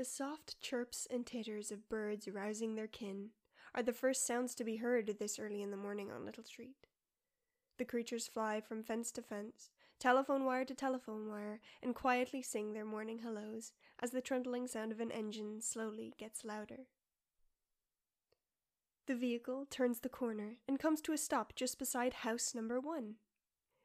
The 0.00 0.06
soft 0.06 0.58
chirps 0.62 1.06
and 1.10 1.26
titters 1.26 1.70
of 1.70 1.90
birds 1.90 2.26
rousing 2.26 2.74
their 2.74 2.86
kin 2.86 3.32
are 3.74 3.82
the 3.82 3.92
first 3.92 4.26
sounds 4.26 4.54
to 4.54 4.64
be 4.64 4.76
heard 4.76 5.14
this 5.18 5.38
early 5.38 5.60
in 5.60 5.70
the 5.70 5.76
morning 5.76 6.10
on 6.10 6.24
Little 6.24 6.42
Street. 6.42 6.86
The 7.76 7.84
creatures 7.84 8.26
fly 8.26 8.62
from 8.62 8.82
fence 8.82 9.12
to 9.12 9.20
fence, 9.20 9.68
telephone 9.98 10.46
wire 10.46 10.64
to 10.64 10.74
telephone 10.74 11.28
wire, 11.28 11.60
and 11.82 11.94
quietly 11.94 12.40
sing 12.40 12.72
their 12.72 12.86
morning 12.86 13.18
hellos 13.18 13.74
as 14.02 14.12
the 14.12 14.22
trundling 14.22 14.66
sound 14.66 14.90
of 14.90 15.00
an 15.00 15.12
engine 15.12 15.60
slowly 15.60 16.14
gets 16.16 16.46
louder. 16.46 16.86
The 19.06 19.16
vehicle 19.16 19.66
turns 19.68 20.00
the 20.00 20.08
corner 20.08 20.54
and 20.66 20.78
comes 20.78 21.02
to 21.02 21.12
a 21.12 21.18
stop 21.18 21.54
just 21.54 21.78
beside 21.78 22.14
house 22.14 22.54
number 22.54 22.80
one. 22.80 23.16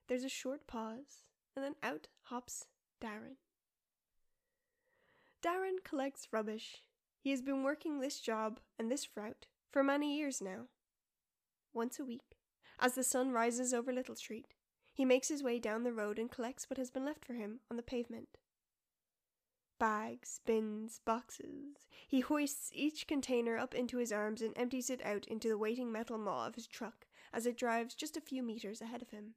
There's 0.08 0.24
a 0.24 0.30
short 0.30 0.66
pause, 0.66 1.28
and 1.58 1.66
then 1.66 1.76
out 1.84 2.08
hops 2.28 2.68
Darren. 3.04 3.36
Darren 5.46 5.84
collects 5.84 6.30
rubbish. 6.32 6.82
He 7.20 7.30
has 7.30 7.44
been 7.44 7.62
working 7.62 8.00
this 8.00 8.20
job 8.20 8.60
and 8.80 8.90
this 8.90 9.16
route 9.16 9.46
for 9.72 9.84
many 9.84 10.18
years 10.18 10.42
now. 10.42 10.70
Once 11.72 12.00
a 12.00 12.06
week, 12.06 12.38
as 12.80 12.96
the 12.96 13.04
sun 13.04 13.32
rises 13.32 13.72
over 13.72 13.94
Little 13.94 14.16
Street, 14.16 14.56
he 14.92 15.06
makes 15.06 15.28
his 15.28 15.44
way 15.44 15.60
down 15.60 15.84
the 15.84 15.94
road 15.94 16.18
and 16.18 16.32
collects 16.32 16.68
what 16.68 16.78
has 16.78 16.90
been 16.90 17.06
left 17.06 17.24
for 17.24 17.34
him 17.34 17.60
on 17.70 17.78
the 17.78 17.84
pavement. 17.84 18.40
Bags, 19.80 20.40
bins, 20.48 21.00
boxes. 21.06 21.86
He 22.08 22.22
hoists 22.22 22.72
each 22.74 23.06
container 23.06 23.56
up 23.56 23.76
into 23.76 23.98
his 23.98 24.12
arms 24.12 24.42
and 24.42 24.58
empties 24.58 24.90
it 24.90 25.06
out 25.06 25.28
into 25.28 25.48
the 25.48 25.60
waiting 25.60 25.92
metal 25.92 26.18
maw 26.18 26.48
of 26.48 26.56
his 26.56 26.66
truck 26.66 27.06
as 27.32 27.46
it 27.46 27.58
drives 27.58 27.94
just 27.94 28.18
a 28.18 28.22
few 28.22 28.42
meters 28.42 28.82
ahead 28.82 29.04
of 29.04 29.12
him. 29.12 29.36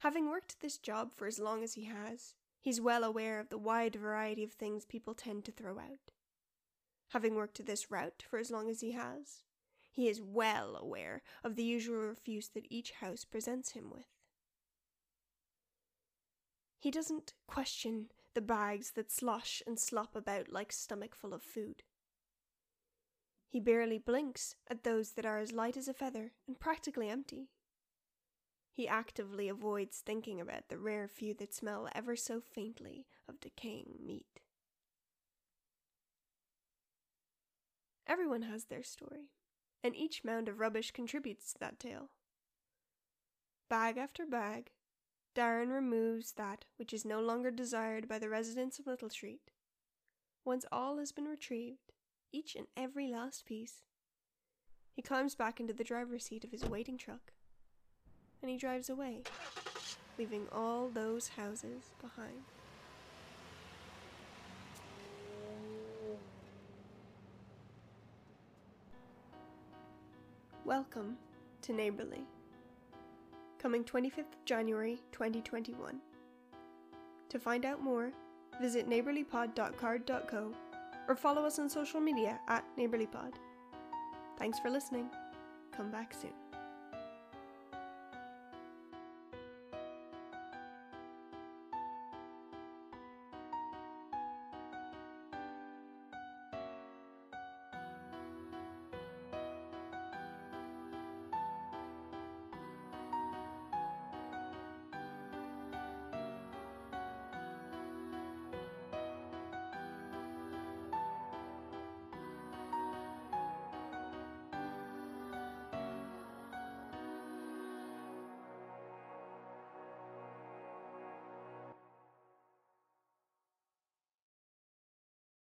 Having 0.00 0.28
worked 0.28 0.60
this 0.60 0.78
job 0.78 1.10
for 1.16 1.26
as 1.26 1.40
long 1.40 1.64
as 1.64 1.74
he 1.74 1.84
has, 1.84 2.34
He's 2.60 2.80
well 2.80 3.04
aware 3.04 3.40
of 3.40 3.48
the 3.48 3.58
wide 3.58 3.96
variety 3.96 4.44
of 4.44 4.52
things 4.52 4.84
people 4.84 5.14
tend 5.14 5.44
to 5.46 5.52
throw 5.52 5.78
out. 5.78 6.12
Having 7.10 7.34
worked 7.34 7.64
this 7.64 7.90
route 7.90 8.22
for 8.28 8.38
as 8.38 8.50
long 8.50 8.68
as 8.68 8.80
he 8.80 8.92
has, 8.92 9.42
he 9.90 10.08
is 10.08 10.20
well 10.20 10.76
aware 10.76 11.22
of 11.42 11.56
the 11.56 11.64
usual 11.64 11.98
refuse 11.98 12.48
that 12.50 12.66
each 12.70 12.92
house 12.92 13.24
presents 13.24 13.72
him 13.72 13.90
with. 13.90 14.06
He 16.78 16.90
doesn't 16.90 17.34
question 17.46 18.06
the 18.34 18.40
bags 18.40 18.92
that 18.92 19.10
slosh 19.10 19.62
and 19.66 19.78
slop 19.78 20.14
about 20.14 20.52
like 20.52 20.72
stomach 20.72 21.14
full 21.14 21.34
of 21.34 21.42
food. 21.42 21.82
He 23.48 23.58
barely 23.58 23.98
blinks 23.98 24.54
at 24.68 24.84
those 24.84 25.12
that 25.12 25.26
are 25.26 25.38
as 25.38 25.52
light 25.52 25.76
as 25.76 25.88
a 25.88 25.94
feather 25.94 26.32
and 26.46 26.60
practically 26.60 27.08
empty. 27.08 27.48
He 28.80 28.88
actively 28.88 29.50
avoids 29.50 29.98
thinking 29.98 30.40
about 30.40 30.70
the 30.70 30.78
rare 30.78 31.06
few 31.06 31.34
that 31.34 31.52
smell 31.52 31.90
ever 31.94 32.16
so 32.16 32.40
faintly 32.40 33.04
of 33.28 33.38
decaying 33.38 33.98
meat. 34.02 34.40
Everyone 38.06 38.40
has 38.40 38.64
their 38.64 38.82
story, 38.82 39.32
and 39.84 39.94
each 39.94 40.24
mound 40.24 40.48
of 40.48 40.60
rubbish 40.60 40.92
contributes 40.92 41.52
to 41.52 41.58
that 41.58 41.78
tale. 41.78 42.08
Bag 43.68 43.98
after 43.98 44.24
bag, 44.24 44.70
Darren 45.36 45.70
removes 45.74 46.32
that 46.32 46.64
which 46.76 46.94
is 46.94 47.04
no 47.04 47.20
longer 47.20 47.50
desired 47.50 48.08
by 48.08 48.18
the 48.18 48.30
residents 48.30 48.78
of 48.78 48.86
Little 48.86 49.10
Street. 49.10 49.50
Once 50.42 50.64
all 50.72 50.96
has 50.96 51.12
been 51.12 51.26
retrieved, 51.26 51.92
each 52.32 52.56
and 52.56 52.66
every 52.78 53.08
last 53.08 53.44
piece, 53.44 53.82
he 54.90 55.02
climbs 55.02 55.34
back 55.34 55.60
into 55.60 55.74
the 55.74 55.84
driver's 55.84 56.24
seat 56.24 56.44
of 56.44 56.50
his 56.50 56.64
waiting 56.64 56.96
truck 56.96 57.32
and 58.42 58.50
he 58.50 58.56
drives 58.56 58.90
away, 58.90 59.18
leaving 60.18 60.46
all 60.52 60.88
those 60.88 61.28
houses 61.28 61.90
behind. 62.00 62.42
Welcome 70.64 71.16
to 71.62 71.72
Neighborly. 71.72 72.24
Coming 73.58 73.84
25th 73.84 74.24
January 74.44 75.00
2021. 75.12 75.98
To 77.28 77.38
find 77.38 77.64
out 77.64 77.82
more, 77.82 78.12
visit 78.60 78.88
neighborlypod.carrd.co 78.88 80.52
or 81.08 81.16
follow 81.16 81.44
us 81.44 81.58
on 81.58 81.68
social 81.68 82.00
media 82.00 82.38
at 82.48 82.64
neighborlypod. 82.78 83.32
Thanks 84.38 84.58
for 84.60 84.70
listening. 84.70 85.08
Come 85.72 85.90
back 85.90 86.14
soon. 86.14 86.49